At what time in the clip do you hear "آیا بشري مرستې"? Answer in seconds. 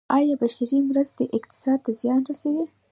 0.17-1.23